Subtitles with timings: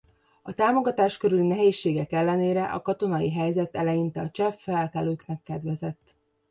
[0.41, 6.15] A támogatás körüli nehézségek ellenére a katonai helyzet eleinte a cseh felkelőknek kedvezett.